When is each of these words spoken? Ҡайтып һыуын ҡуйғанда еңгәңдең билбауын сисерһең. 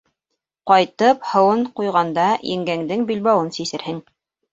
Ҡайтып 0.69 1.27
һыуын 1.31 1.61
ҡуйғанда 1.79 2.23
еңгәңдең 2.53 3.05
билбауын 3.13 3.53
сисерһең. 3.59 4.01